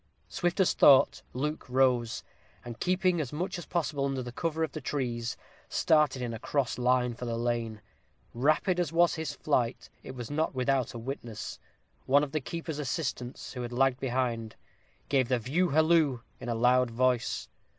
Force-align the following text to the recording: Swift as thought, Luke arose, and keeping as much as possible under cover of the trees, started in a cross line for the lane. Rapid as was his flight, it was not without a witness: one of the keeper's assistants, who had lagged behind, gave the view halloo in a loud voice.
Swift 0.29 0.59
as 0.59 0.73
thought, 0.73 1.21
Luke 1.31 1.69
arose, 1.69 2.23
and 2.65 2.79
keeping 2.79 3.21
as 3.21 3.31
much 3.31 3.59
as 3.59 3.67
possible 3.67 4.05
under 4.05 4.23
cover 4.31 4.63
of 4.63 4.71
the 4.71 4.81
trees, 4.81 5.37
started 5.69 6.23
in 6.23 6.33
a 6.33 6.39
cross 6.39 6.79
line 6.79 7.13
for 7.13 7.25
the 7.25 7.37
lane. 7.37 7.81
Rapid 8.33 8.79
as 8.79 8.91
was 8.91 9.13
his 9.13 9.35
flight, 9.35 9.91
it 10.01 10.15
was 10.15 10.31
not 10.31 10.55
without 10.55 10.95
a 10.95 10.97
witness: 10.97 11.59
one 12.07 12.23
of 12.23 12.31
the 12.31 12.41
keeper's 12.41 12.79
assistants, 12.79 13.53
who 13.53 13.61
had 13.61 13.71
lagged 13.71 13.99
behind, 13.99 14.55
gave 15.07 15.27
the 15.27 15.37
view 15.37 15.69
halloo 15.69 16.21
in 16.39 16.49
a 16.49 16.55
loud 16.55 16.89
voice. 16.89 17.47